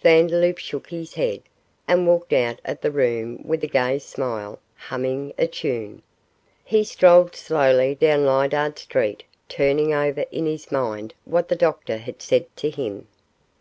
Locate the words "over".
9.94-10.24